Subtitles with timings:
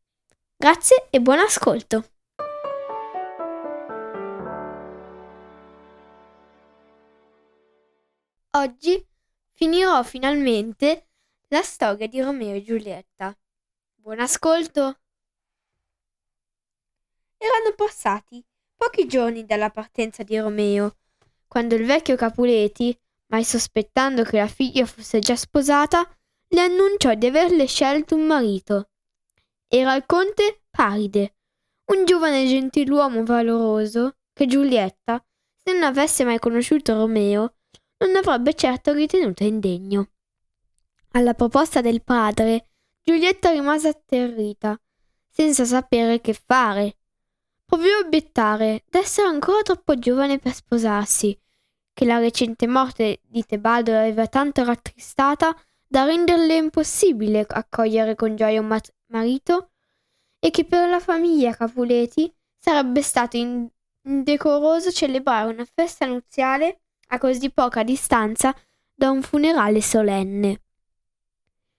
[0.56, 2.04] Grazie e buon ascolto.
[8.52, 9.06] Oggi
[9.52, 11.08] finirò finalmente
[11.48, 13.36] la storia di Romeo e Giulietta.
[13.94, 14.98] Buon ascolto.
[17.36, 18.44] Erano passati
[18.76, 20.96] pochi giorni dalla partenza di Romeo
[21.50, 22.96] quando il vecchio Capuleti,
[23.32, 26.08] mai sospettando che la figlia fosse già sposata,
[26.46, 28.90] le annunciò di averle scelto un marito.
[29.66, 31.34] Era il conte Paride,
[31.86, 35.24] un giovane gentiluomo valoroso che Giulietta,
[35.56, 37.56] se non avesse mai conosciuto Romeo,
[37.98, 40.10] non avrebbe certo ritenuto indegno.
[41.10, 42.68] Alla proposta del padre,
[43.02, 44.80] Giulietta rimase atterrita,
[45.28, 46.98] senza sapere che fare.
[47.70, 51.38] Provò a obiettare d'essere ancora troppo giovane per sposarsi,
[51.92, 58.60] che la recente morte di Tebaldo l'aveva tanto rattristata da renderle impossibile accogliere con gioia
[58.60, 59.70] un mat- marito
[60.40, 63.36] e che per la famiglia Capuleti sarebbe stato
[64.02, 68.52] indecoroso celebrare una festa nuziale a così poca distanza
[68.92, 70.62] da un funerale solenne.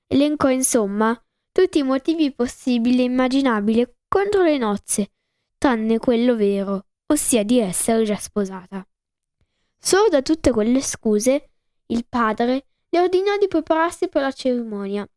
[0.08, 5.12] Elencò insomma tutti i motivi possibili e immaginabili contro le nozze
[5.62, 8.84] tranne quello vero, ossia di essere già sposata.
[9.78, 11.52] Sorda tutte quelle scuse,
[11.86, 15.08] il padre le ordinò di prepararsi per la cerimonia,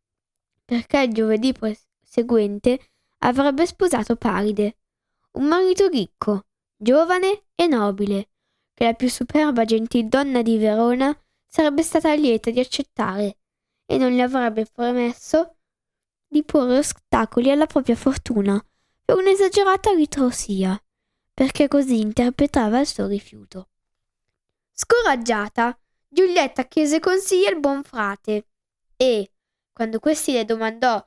[0.63, 1.55] perché il giovedì
[2.03, 4.77] seguente avrebbe sposato Paride,
[5.39, 6.45] un marito ricco,
[6.77, 8.29] giovane e nobile,
[8.75, 13.39] che la più superba gentildonna di Verona sarebbe stata lieta di accettare
[13.87, 15.57] e non le avrebbe promesso
[16.29, 18.63] di porre ostacoli alla propria fortuna
[19.05, 20.81] per un'esagerata ritrosia,
[21.33, 23.69] perché così interpretava il suo rifiuto.
[24.73, 25.79] Scoraggiata,
[26.09, 28.47] Giulietta chiese consigli al buon frate
[28.97, 29.33] e,
[29.73, 31.05] quando questi le domandò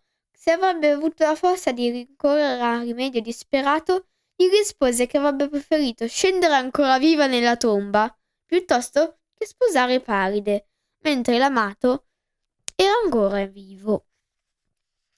[0.48, 6.08] se avrebbe avuto la forza di rincorrere a rimedio disperato, gli rispose che avrebbe preferito
[6.08, 8.16] scendere ancora viva nella tomba
[8.46, 10.70] piuttosto che sposare Paride,
[11.00, 12.06] mentre l'amato
[12.76, 14.06] era ancora vivo.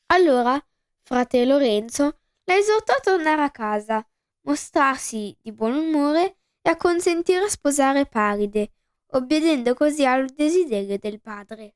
[0.07, 0.59] Allora,
[1.03, 2.18] frate Lorenzo
[2.49, 4.03] la esortò a tornare a casa,
[4.41, 8.71] mostrarsi di buon umore e a consentire a sposare Paride,
[9.11, 11.75] obbedendo così al desiderio del padre.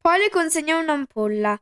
[0.00, 1.56] Poi le consegnò un'ampolla,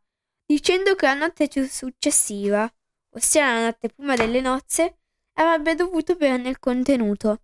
[0.47, 2.67] dicendo che la notte successiva,
[3.11, 5.01] ossia la notte prima delle nozze,
[5.35, 7.43] avrebbe dovuto berne il contenuto.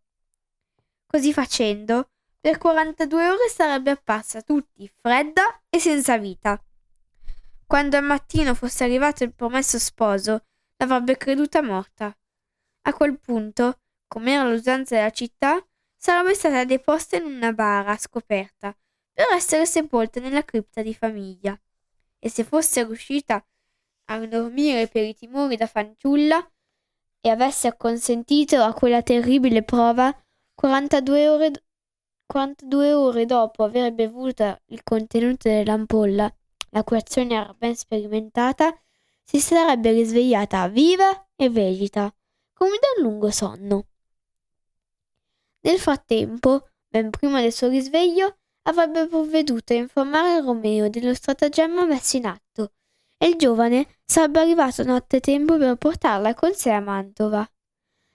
[1.07, 2.09] Così facendo,
[2.41, 6.59] per 42 ore sarebbe apparsa a tutti fredda e senza vita.
[7.67, 10.45] Quando al mattino fosse arrivato il promesso sposo
[10.81, 12.17] l'avrebbe creduta morta.
[12.83, 15.63] A quel punto, come era l'usanza della città,
[15.95, 18.75] sarebbe stata deposta in una bara scoperta
[19.13, 21.59] per essere sepolta nella cripta di famiglia.
[22.19, 23.45] E se fosse riuscita
[24.07, 26.51] a dormire per i timori da fanciulla
[27.21, 30.15] e avesse acconsentito a quella terribile prova,
[30.55, 31.51] 42 ore,
[32.27, 36.35] 42 ore dopo aver bevuto il contenuto dell'ampolla,
[36.71, 38.75] la cui azione era ben sperimentata,
[39.31, 42.13] si sarebbe risvegliata viva e vegeta,
[42.53, 43.87] come da un lungo sonno.
[45.61, 52.17] Nel frattempo, ben prima del suo risveglio, avrebbe provveduto a informare Romeo dello stratagemma messo
[52.17, 52.73] in atto
[53.17, 57.49] e il giovane sarebbe arrivato nottetempo per portarla con sé a Mantova.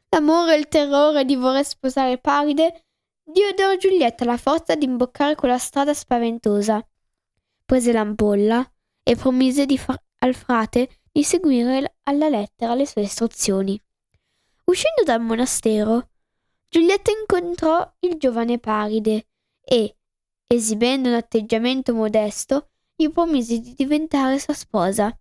[0.10, 2.88] L'amore e il terrore di voler sposare Paride
[3.24, 6.86] diedero a Giulietta la forza di imboccare quella strada spaventosa.
[7.64, 8.70] Prese l'ampolla
[9.02, 13.82] e promise di far al frate di seguire alla lettera le sue istruzioni.
[14.66, 16.10] Uscendo dal monastero,
[16.68, 19.28] Giulietta incontrò il giovane Paride
[19.64, 19.96] e,
[20.46, 25.18] esibendo un atteggiamento modesto, gli promise di diventare sua sposa.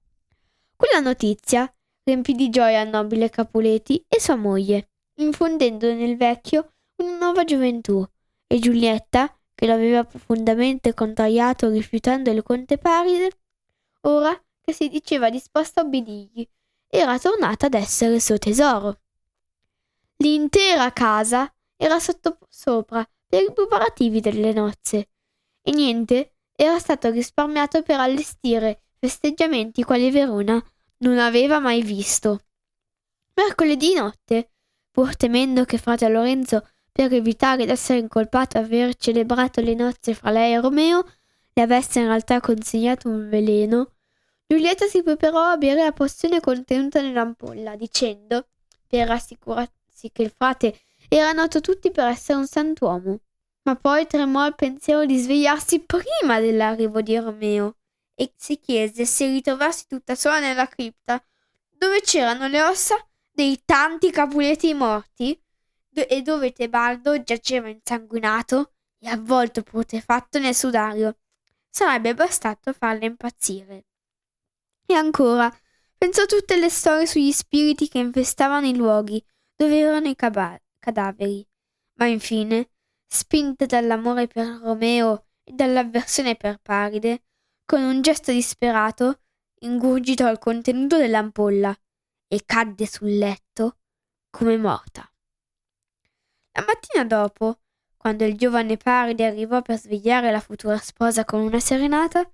[0.74, 4.88] Quella notizia riempì di gioia il nobile Capuleti e sua moglie,
[5.18, 8.04] infondendo nel vecchio una nuova gioventù,
[8.48, 13.30] e Giulietta, che l'aveva profondamente contrariato rifiutando il conte Paride,
[14.00, 16.48] ora che si diceva disposta a obbedirgli,
[16.88, 19.00] era tornata ad essere il suo tesoro.
[20.16, 25.08] L'intera casa era sottosopra per i preparativi delle nozze.
[25.60, 30.62] E niente era stato risparmiato per allestire festeggiamenti quali Verona
[30.98, 32.40] non aveva mai visto.
[33.34, 34.50] Mercoledì notte,
[34.90, 40.52] pur temendo che frate Lorenzo, per evitare d'essere incolpato aver celebrato le nozze fra lei
[40.52, 41.04] e Romeo,
[41.52, 43.94] le avesse in realtà consegnato un veleno,
[44.46, 48.48] Giulietta si preparò a bere la pozione contenuta nell'ampolla, dicendo,
[48.86, 53.20] per rassicurarsi che il frate era noto tutti per essere un santuomo.
[53.62, 57.76] Ma poi tremò al pensiero di svegliarsi prima dell'arrivo di Romeo
[58.14, 61.22] e si chiese se ritrovarsi tutta sola nella cripta,
[61.70, 62.94] dove c'erano le ossa
[63.32, 65.40] dei tanti capuleti morti
[65.94, 71.16] e dove Tebaldo giaceva insanguinato e avvolto putrefatto nel sudario.
[71.70, 73.84] Sarebbe bastato farle impazzire.
[74.86, 75.50] E ancora,
[75.96, 79.24] pensò a tutte le storie sugli spiriti che infestavano i luoghi
[79.56, 81.46] dove erano i caba- cadaveri.
[81.94, 82.70] Ma infine,
[83.06, 87.22] spinta dall'amore per Romeo e dall'avversione per Paride,
[87.64, 89.20] con un gesto disperato
[89.60, 91.74] ingurgitò il contenuto dell'ampolla
[92.28, 93.78] e cadde sul letto
[94.30, 95.08] come morta.
[96.52, 97.60] La mattina dopo,
[97.96, 102.28] quando il giovane Paride arrivò per svegliare la futura sposa con una serenata,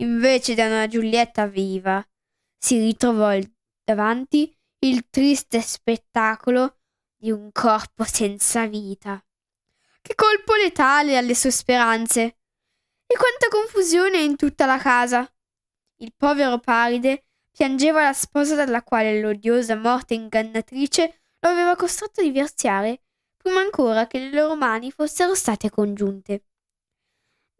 [0.00, 2.04] invece di una Giulietta viva,
[2.56, 3.38] si ritrovò
[3.84, 6.78] davanti il triste spettacolo
[7.16, 9.22] di un corpo senza vita.
[10.00, 12.22] Che colpo letale alle sue speranze!
[13.10, 15.30] E quanta confusione in tutta la casa!
[15.96, 22.24] Il povero Paride piangeva la sposa dalla quale l'odiosa morte ingannatrice lo aveva costretto a
[22.24, 23.02] divorziare,
[23.36, 26.44] prima ancora che le loro mani fossero state congiunte.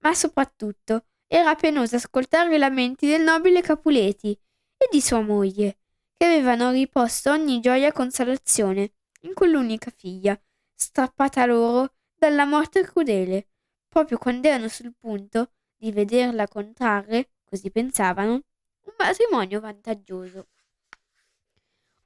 [0.01, 5.79] Ma soprattutto era penoso ascoltare i lamenti del nobile Capuleti e di sua moglie,
[6.17, 8.93] che avevano riposto ogni gioia e consolazione
[9.23, 10.41] in quell'unica figlia,
[10.75, 13.49] strappata loro dalla morte crudele,
[13.89, 20.49] proprio quando erano sul punto di vederla contrarre, così pensavano, un matrimonio vantaggioso.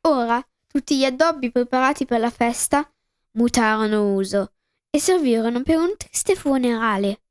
[0.02, 2.90] Ora tutti gli addobbi preparati per la festa
[3.32, 4.52] mutarono uso
[4.90, 7.21] e servirono per un triste funerale.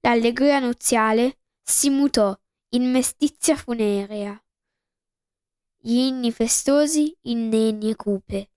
[0.00, 2.36] L'allegria nuziale si mutò
[2.70, 4.40] in mestizia funerea.
[5.76, 8.50] Gli inni festosi in nenie cupe,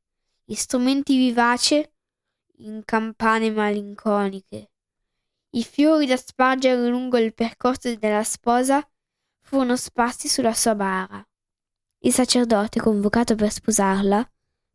[0.43, 1.83] gli strumenti vivaci
[2.57, 4.71] in campane malinconiche.
[5.51, 8.87] I fiori da spargere lungo il percorso della sposa
[9.41, 11.25] furono sparsi sulla sua bara.
[11.99, 14.31] Il sacerdote, convocato per sposarla,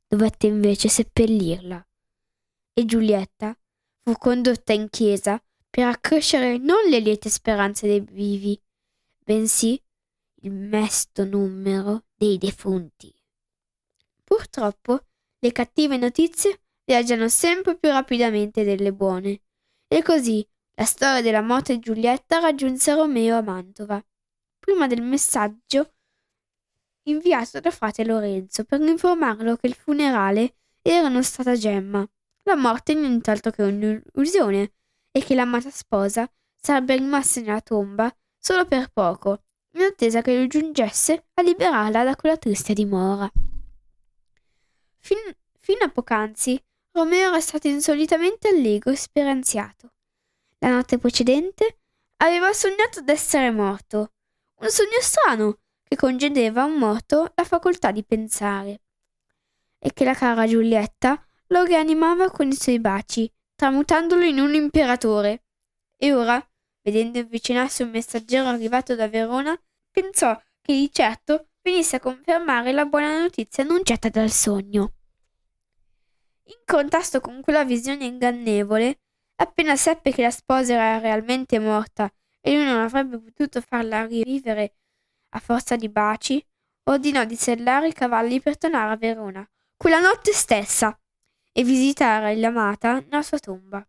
[0.06, 1.86] dovette invece seppellirla.
[2.72, 3.56] E Giulietta
[4.02, 5.40] fu condotta in chiesa
[5.76, 8.58] per accrescere non le liete speranze dei vivi,
[9.22, 9.78] bensì
[10.36, 13.14] il mesto numero dei defunti.
[14.24, 15.04] Purtroppo
[15.38, 19.42] le cattive notizie viaggiano sempre più rapidamente delle buone,
[19.86, 20.42] e così
[20.76, 24.02] la storia della morte di Giulietta raggiunse Romeo a Mantova
[24.58, 25.92] prima del messaggio
[27.02, 32.08] inviato da frate Lorenzo per informarlo che il funerale era uno stratagemma,
[32.44, 34.70] la morte nient'altro che un'illusione
[35.16, 40.46] e che l'amata sposa sarebbe rimasta nella tomba solo per poco, in attesa che lui
[40.46, 43.26] giungesse a liberarla da quella triste dimora.
[44.98, 45.16] Fin,
[45.58, 49.94] fino a poc'anzi Romeo era stato insolitamente allegro e speranziato.
[50.58, 51.78] La notte precedente
[52.18, 54.12] aveva sognato d'essere morto
[54.60, 58.82] un sogno strano che concedeva a un morto la facoltà di pensare
[59.78, 65.44] e che la cara Giulietta lo rianimava con i suoi baci, tramutandolo in un imperatore.
[65.96, 66.40] E ora,
[66.82, 69.58] vedendo avvicinarsi un messaggero arrivato da Verona,
[69.90, 74.92] pensò che di certo venisse a confermare la buona notizia annunciata dal sogno.
[76.44, 79.00] In contrasto con quella visione ingannevole,
[79.36, 82.08] appena seppe che la sposa era realmente morta
[82.40, 84.76] e lui non avrebbe potuto farla rivivere
[85.30, 86.40] a forza di baci,
[86.84, 90.98] ordinò di sellare i cavalli per tornare a Verona quella notte stessa
[91.58, 93.82] e visitare l'amata nella sua tomba.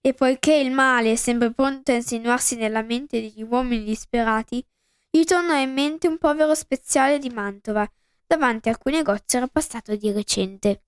[0.00, 4.64] E poiché il male è sempre pronto a insinuarsi nella mente degli uomini disperati,
[5.10, 7.90] gli tornò in mente un povero speziale di Mantova,
[8.24, 10.82] davanti a cui negozio era passato di recente.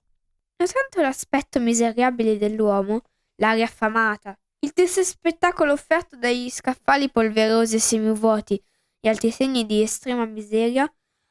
[0.56, 3.02] Nonostante l'aspetto miserabile dell'uomo,
[3.40, 8.62] l'aria affamata, il triste spettacolo offerto dagli scaffali polverosi e semivuoti
[9.00, 10.88] e altri segni di estrema miseria,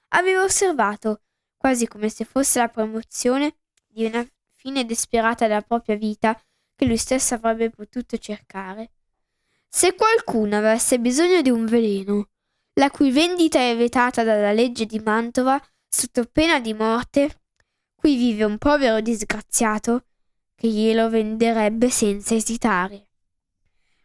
[0.10, 1.22] aveva osservato,
[1.56, 3.56] quasi come se fosse la promozione
[3.96, 6.38] di una fine disperata della propria vita
[6.76, 8.92] che lui stesso avrebbe potuto cercare.
[9.70, 12.28] Se qualcuno avesse bisogno di un veleno,
[12.74, 17.44] la cui vendita è vietata dalla legge di Mantova sotto pena di morte,
[17.96, 20.08] qui vive un povero disgraziato,
[20.56, 23.08] che glielo venderebbe senza esitare.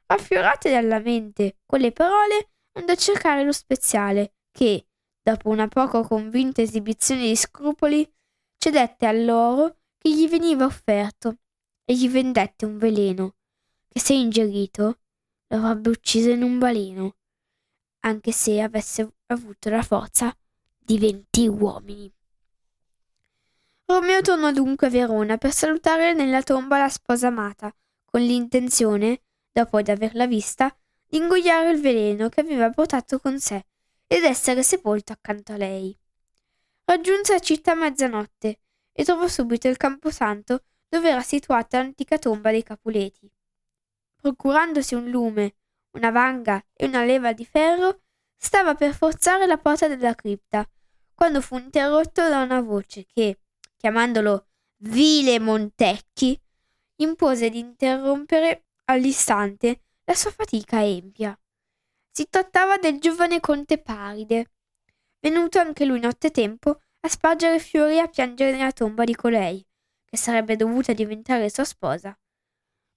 [0.06, 4.86] Affiorate dalla mente quelle parole, andò a cercare lo speziale, che,
[5.20, 8.08] dopo una poco convinta esibizione di scrupoli,
[8.56, 11.36] cedette all'oro che gli veniva offerto
[11.84, 13.34] e gli vendette un veleno
[13.86, 15.00] che se ingerito
[15.48, 17.16] lo avrebbe ucciso in un baleno,
[18.00, 20.34] anche se avesse avuto la forza
[20.78, 22.10] di venti uomini.
[23.84, 27.74] Romeo tornò dunque a Verona per salutare nella tomba la sposa amata,
[28.06, 33.66] con l'intenzione, dopo di averla vista, di ingoiare il veleno che aveva portato con sé
[34.06, 35.94] ed essere sepolto accanto a lei.
[36.84, 38.60] Raggiunse la città a mezzanotte
[39.00, 43.32] e trovò subito il camposanto dove era situata l'antica tomba dei Capuleti.
[44.14, 45.54] Procurandosi un lume,
[45.92, 48.02] una vanga e una leva di ferro,
[48.36, 50.68] stava per forzare la porta della cripta,
[51.14, 53.40] quando fu interrotto da una voce che,
[53.78, 54.48] chiamandolo
[54.82, 56.38] vile Montecchi,
[56.96, 61.34] impose di interrompere all'istante la sua fatica empia.
[62.10, 64.50] Si trattava del giovane conte Paride,
[65.20, 69.64] venuto anche lui nottetempo a spargere fiori e a piangere nella tomba di colei,
[70.04, 72.16] che sarebbe dovuta diventare sua sposa.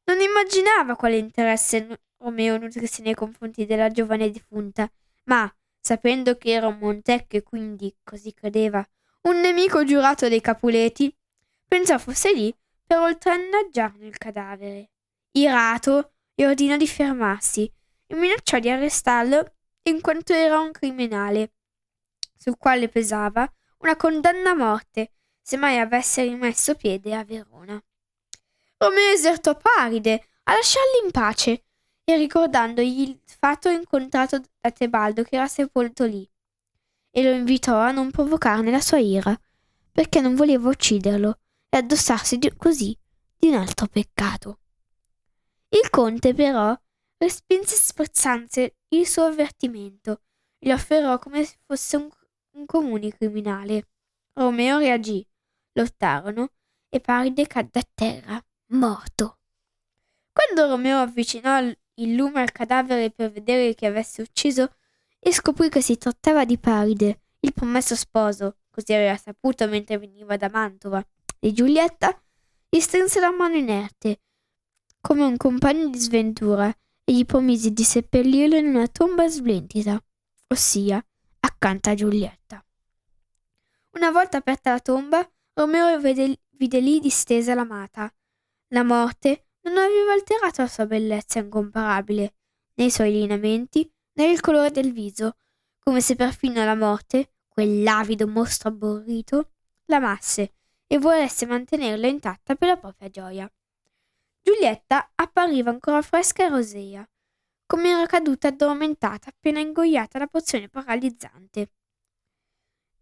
[0.06, 4.90] Non immaginava quale interesse Romeo nutrisse nei confronti della giovane defunta,
[5.26, 8.86] ma, sapendo che era un Montecchio e quindi, così credeva,
[9.24, 11.16] un nemico giurato dei Capuleti,
[11.68, 12.54] pensò fosse lì
[12.86, 14.90] per oltrannaggiarne il cadavere.
[15.32, 17.72] Irato, gli ordinò di fermarsi
[18.08, 21.54] e minacciò di arrestarlo in quanto era un criminale,
[22.38, 23.50] sul quale pesava
[23.84, 25.12] una condanna a morte
[25.42, 27.82] se mai avesse rimesso piede a Verona.
[28.78, 31.66] Romeo esertò Paride a lasciarli in pace
[32.06, 36.30] e ricordandogli il fatto incontrato da Tebaldo che era sepolto lì,
[37.12, 39.38] e lo invitò a non provocarne la sua ira,
[39.92, 42.98] perché non voleva ucciderlo e addossarsi di così
[43.38, 44.60] di un altro peccato.
[45.70, 46.78] Il conte però
[47.18, 50.22] respinse sprezzante il suo avvertimento,
[50.58, 52.10] gli afferrò come se fosse un,
[52.54, 53.88] un comune criminale.
[54.34, 55.26] Romeo reagì,
[55.74, 56.50] lottarono
[56.90, 59.40] e Paride cadde a terra, morto.
[60.32, 64.76] Quando Romeo avvicinò il lume al cadavere per vedere chi avesse ucciso,
[65.20, 70.36] e scoprì che si trattava di Paride, il promesso sposo, così aveva saputo mentre veniva
[70.36, 71.06] da Mantova,
[71.40, 72.20] di Giulietta,
[72.68, 74.20] gli strinse la mano inerte,
[75.00, 80.02] come un compagno di sventura, e gli promise di seppellirlo in una tomba splendida,
[80.48, 81.06] ossia
[81.46, 82.64] accanto a Giulietta.
[83.92, 88.12] Una volta aperta la tomba, Romeo vede, vide lì distesa l'amata.
[88.70, 92.36] La morte non aveva alterato la sua bellezza incomparabile,
[92.76, 95.36] né i suoi lineamenti, né il colore del viso,
[95.80, 99.52] come se perfino la morte, quell'avido mostro abborrito,
[99.86, 100.54] l'amasse
[100.88, 103.52] e volesse mantenerla intatta per la propria gioia.
[104.42, 107.08] Giulietta appariva ancora fresca e rosea,
[107.74, 111.72] come era caduta addormentata appena ingoiata la pozione paralizzante.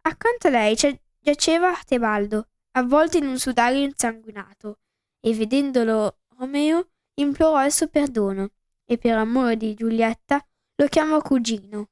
[0.00, 0.74] Accanto a lei
[1.18, 4.78] giaceva Tebaldo, avvolto in un sudario insanguinato,
[5.20, 8.52] e vedendolo Romeo implorò il suo perdono
[8.86, 10.42] e per amore di Giulietta
[10.76, 11.90] lo chiamò cugino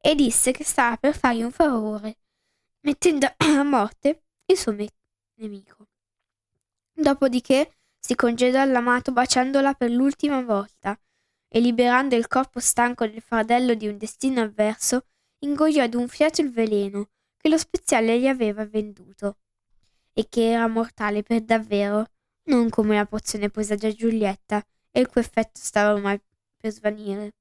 [0.00, 2.18] e disse che stava per fargli un favore,
[2.82, 4.94] mettendo a morte il suo me-
[5.40, 5.88] nemico.
[6.92, 10.96] Dopodiché si congedò all'amato baciandola per l'ultima volta
[11.52, 15.06] e liberando il corpo stanco del fardello di un destino avverso,
[15.40, 19.38] ingoiò ad un fiato il veleno che lo speziale gli aveva venduto
[20.12, 22.06] e che era mortale per davvero,
[22.44, 26.20] non come la pozione posa già Giulietta e il cui effetto stava ormai
[26.56, 27.34] per svanire.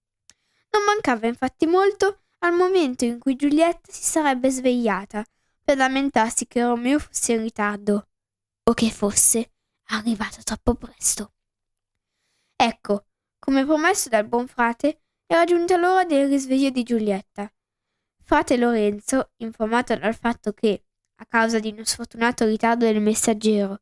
[0.72, 5.24] Non mancava infatti molto al momento in cui Giulietta si sarebbe svegliata
[5.64, 8.08] per lamentarsi che Romeo fosse in ritardo
[8.64, 9.52] o che fosse
[9.90, 11.34] arrivato troppo presto.
[12.56, 13.06] Ecco,
[13.40, 17.52] come promesso dal buon frate, era giunta l'ora del risveglio di Giulietta.
[18.24, 20.84] Frate Lorenzo, informato dal fatto che,
[21.16, 23.82] a causa di uno sfortunato ritardo del messaggero,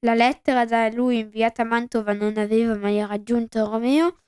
[0.00, 4.22] la lettera da lui inviata a Mantova non aveva mai raggiunto Romeo,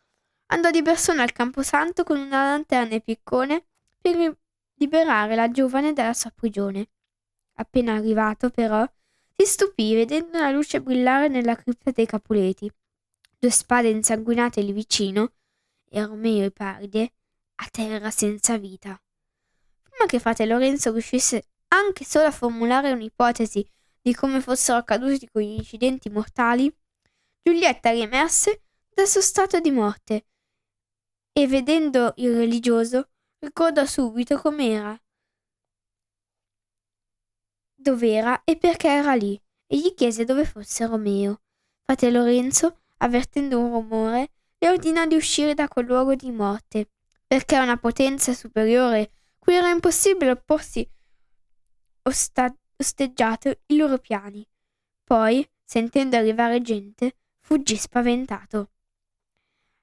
[0.46, 3.66] andò di persona al camposanto con una lanterna e piccone
[4.00, 4.36] per
[4.74, 6.88] liberare la giovane dalla sua prigione.
[7.58, 8.86] Appena arrivato, però,
[9.36, 12.70] si stupì vedendo la luce brillare nella cripta dei Capuleti,
[13.38, 15.32] due spade insanguinate lì vicino,
[15.88, 17.12] e Romeo e Paride
[17.56, 19.00] a terra senza vita.
[19.82, 23.66] Prima che frate Lorenzo riuscisse anche solo a formulare un'ipotesi
[24.00, 26.74] di come fossero accaduti quegli incidenti mortali,
[27.42, 28.62] Giulietta riemerse
[28.94, 30.26] dal suo stato di morte
[31.32, 35.00] e vedendo il religioso ricordò subito com'era,
[37.74, 41.42] dov'era e perché era lì, e gli chiese dove fosse Romeo.
[41.84, 46.90] Frate Lorenzo, avvertendo un rumore, le ordinò di uscire da quel luogo di morte,
[47.26, 50.88] perché una potenza superiore cui era impossibile opporsi
[52.02, 54.46] osta- osteggiato i loro piani.
[55.04, 58.70] Poi, sentendo arrivare gente, fuggì spaventato.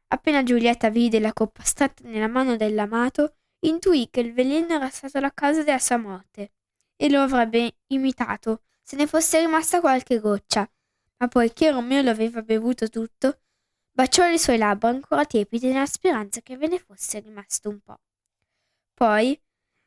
[0.07, 5.19] Appena Giulietta vide la coppa stretta nella mano dell'amato, intuì che il veleno era stato
[5.19, 6.51] la causa della sua morte
[6.95, 10.69] e lo avrebbe imitato se ne fosse rimasta qualche goccia.
[11.17, 13.39] Ma poiché Romeo lo aveva bevuto tutto,
[13.91, 17.99] baciò le sue labbra ancora tiepide nella speranza che ve ne fosse rimasto un po'.
[18.93, 19.41] Poi,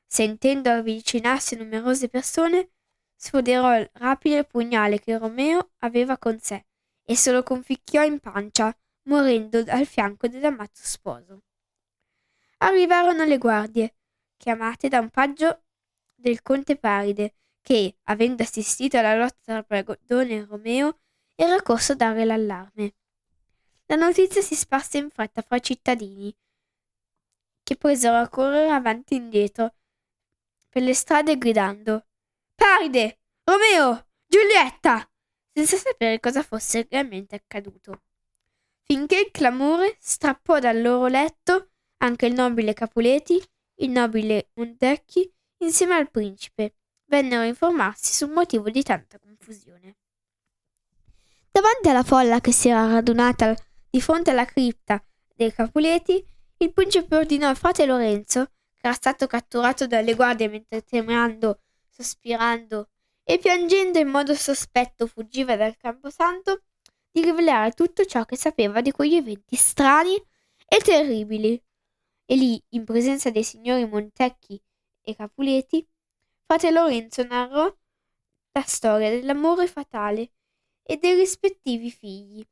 [0.06, 2.70] sentendo avvicinarsi numerose persone,
[3.14, 6.64] sfoderò rapido il pugnale che Romeo aveva con sé
[7.04, 11.42] e se lo conficchiò in pancia, morendo al fianco dell'amato sposo.
[12.58, 13.96] Arrivarono le guardie,
[14.36, 15.62] chiamate da un paggio
[16.14, 21.00] del conte Paride, che, avendo assistito alla lotta tra Bragodone e Romeo,
[21.40, 22.94] era corso a dare l'allarme.
[23.86, 26.36] La notizia si sparse in fretta fra i cittadini,
[27.62, 29.74] che presero a correre avanti e indietro
[30.68, 32.06] per le strade gridando
[32.56, 33.20] Paride!
[33.44, 34.08] Romeo!
[34.26, 35.08] Giulietta!
[35.52, 38.02] senza sapere cosa fosse realmente accaduto.
[38.82, 43.40] Finché il clamore strappò dal loro letto anche il nobile Capuleti,
[43.76, 49.96] il nobile Montecchi, insieme al principe, vennero a informarsi sul motivo di tanta confusione.
[51.50, 53.54] Davanti alla folla che si era radunata
[53.90, 55.02] di fronte alla cripta
[55.34, 56.24] dei Capuleti,
[56.58, 62.88] il principe ordinò al frate Lorenzo, che era stato catturato dalle guardie mentre tremando, sospirando
[63.24, 66.62] e piangendo in modo sospetto fuggiva dal camposanto,
[67.10, 70.14] di rivelare tutto ciò che sapeva di quegli eventi strani
[70.66, 71.60] e terribili.
[72.24, 74.60] E lì, in presenza dei signori Montecchi
[75.00, 75.86] e Capuleti,
[76.44, 77.74] frate Lorenzo narrò
[78.52, 80.32] la storia dell'amore fatale
[80.90, 82.42] e dei rispettivi figli,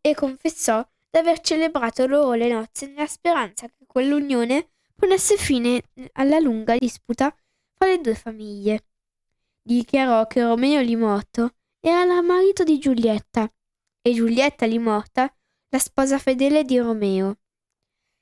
[0.00, 6.76] e confessò d'aver celebrato loro le nozze nella speranza che quell'unione ponesse fine alla lunga
[6.78, 7.34] disputa
[7.74, 8.84] fra le due famiglie.
[9.60, 13.52] Dichiarò che Romeo Limotto era il marito di Giulietta
[14.00, 15.34] e Giulietta Limorta
[15.70, 17.38] la sposa fedele di Romeo.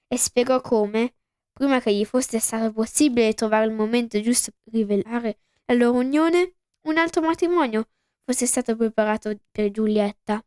[0.09, 1.16] E spiegò come,
[1.53, 6.55] prima che gli fosse stato possibile trovare il momento giusto per rivelare la loro unione,
[6.85, 7.88] un altro matrimonio
[8.31, 10.45] fosse stato preparato per Giulietta.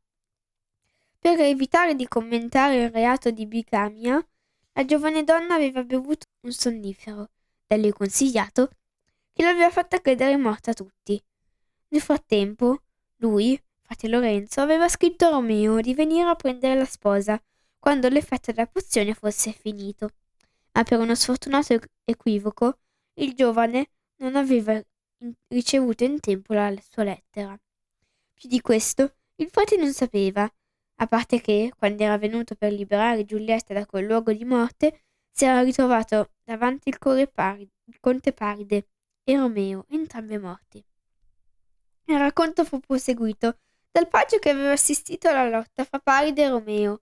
[1.20, 4.26] Per evitare di commentare il reato di bigamia,
[4.72, 7.30] la giovane donna aveva bevuto un sonnifero,
[7.68, 8.70] da lei consigliato,
[9.34, 11.22] che l'aveva fatta credere morta a tutti.
[11.90, 12.84] Nel frattempo,
[13.18, 17.42] lui, frate Lorenzo, aveva scritto a Romeo di venire a prendere la sposa
[17.80, 20.12] quando l'effetto della pozione fosse finito.
[20.72, 22.78] Ma per uno sfortunato equivoco,
[23.16, 24.82] il giovane non aveva
[25.50, 27.58] ricevuto in tempo la sua lettera.
[28.44, 30.44] Più di questo, il frate non sapeva,
[30.96, 35.46] a parte che, quando era venuto per liberare Giulietta da quel luogo di morte, si
[35.46, 36.98] era ritrovato davanti il,
[37.32, 38.90] Paride, il conte Paride
[39.24, 40.86] e Romeo, entrambi morti.
[42.08, 47.02] Il racconto fu proseguito dal paggio che aveva assistito alla lotta fra Paride e Romeo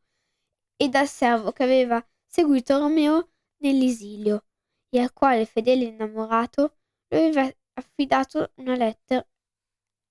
[0.75, 3.31] e dal servo che aveva seguito Romeo
[3.63, 4.45] nell'esilio
[4.89, 6.77] e al quale fedele innamorato
[7.07, 9.25] lo aveva affidato una lettera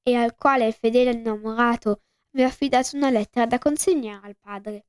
[0.03, 4.87] e al quale il fedele innamorato aveva affidato una lettera da consegnare al padre.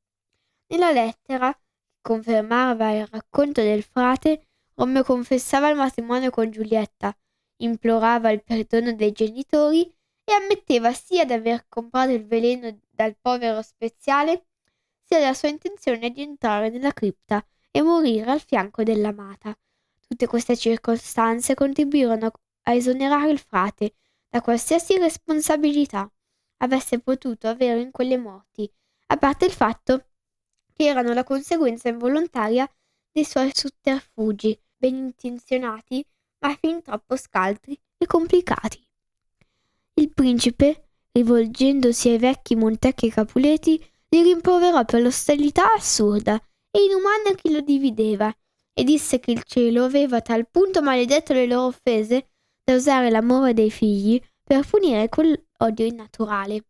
[0.67, 7.15] Nella lettera, che confermava il racconto del frate, Romeo confessava il matrimonio con Giulietta,
[7.57, 9.83] implorava il perdono dei genitori
[10.23, 14.45] e ammetteva sia di aver comprato il veleno dal povero speziale,
[15.03, 19.55] sia della sua intenzione di entrare nella cripta e morire al fianco dell'amata.
[20.07, 22.31] Tutte queste circostanze contribuirono
[22.63, 23.95] a esonerare il frate
[24.31, 26.09] da qualsiasi responsabilità
[26.63, 28.71] avesse potuto avere in quelle morti,
[29.07, 30.05] a parte il fatto
[30.73, 32.69] che erano la conseguenza involontaria
[33.11, 36.05] dei suoi sotterfugi, ben intenzionati,
[36.39, 38.81] ma fin troppo scaltri e complicati.
[39.95, 46.41] Il principe, rivolgendosi ai vecchi Montecchi e Capuleti, li rimproverò per l'ostilità assurda
[46.71, 48.33] e inumana che lo divideva,
[48.73, 52.30] e disse che il cielo aveva a tal punto maledetto le loro offese
[52.71, 56.65] da usare l'amore dei figli per punire quell'odio innaturale.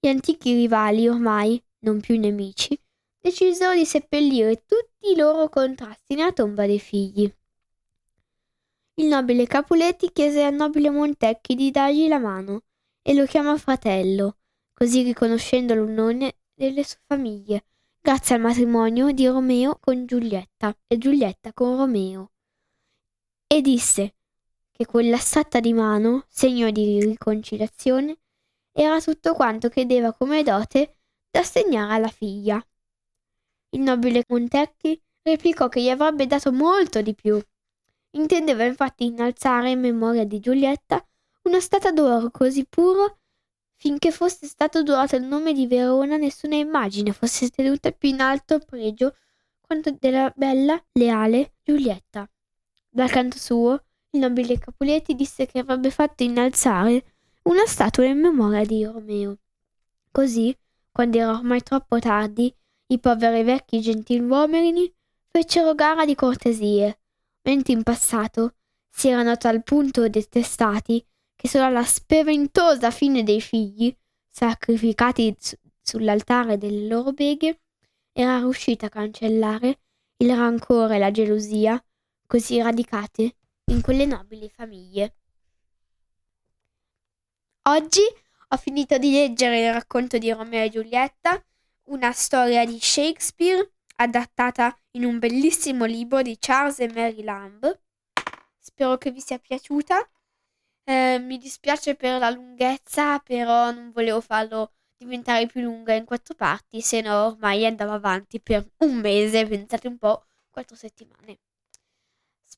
[0.00, 2.78] Gli antichi rivali, ormai non più nemici,
[3.20, 7.32] decisero di seppellire tutti i loro contrasti nella tomba dei figli.
[8.94, 12.62] Il nobile Capuletti chiese al nobile Montecchi di dargli la mano
[13.00, 14.38] e lo chiamò fratello,
[14.72, 17.66] così riconoscendo l'unione delle sue famiglie,
[18.00, 22.32] grazie al matrimonio di Romeo con Giulietta e Giulietta con Romeo.
[23.46, 24.14] E disse
[24.78, 28.16] che quella stretta di mano, segno di riconciliazione,
[28.70, 32.64] era tutto quanto chiedeva come dote da assegnare alla figlia.
[33.70, 37.42] Il nobile Montecchi replicò che gli avrebbe dato molto di più.
[38.12, 41.04] Intendeva infatti innalzare in memoria di Giulietta
[41.42, 43.18] una statua d'oro così puro
[43.74, 48.60] finché fosse stato durato il nome di Verona nessuna immagine fosse tenuta più in alto
[48.60, 49.16] pregio
[49.60, 52.30] quanto della bella, leale Giulietta.
[52.88, 53.82] Dal canto suo,
[54.18, 59.38] il nobile Capuletti disse che avrebbe fatto innalzare una statua in memoria di Romeo.
[60.10, 60.54] Così,
[60.90, 62.52] quando era ormai troppo tardi,
[62.88, 64.92] i poveri vecchi gentiluomini
[65.28, 67.00] fecero gara di cortesie,
[67.42, 68.54] mentre in passato
[68.90, 71.04] si erano a tal punto detestati
[71.36, 73.94] che solo alla spaventosa fine dei figli,
[74.28, 77.60] sacrificati su- sull'altare delle loro beghe,
[78.12, 79.78] era riuscita a cancellare
[80.16, 81.80] il rancore e la gelosia
[82.26, 83.36] così radicate
[83.68, 85.14] in quelle nobili famiglie.
[87.68, 88.00] Oggi
[88.48, 91.42] ho finito di leggere il racconto di Romeo e Giulietta,
[91.84, 97.80] una storia di Shakespeare adattata in un bellissimo libro di Charles e Mary Lamb.
[98.58, 100.08] Spero che vi sia piaciuta.
[100.84, 106.34] Eh, mi dispiace per la lunghezza, però non volevo farlo diventare più lunga in quattro
[106.34, 111.38] parti, se no ormai andava avanti per un mese, pensate un po', quattro settimane.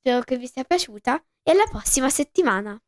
[0.03, 2.81] Spero che vi sia piaciuta e alla prossima settimana.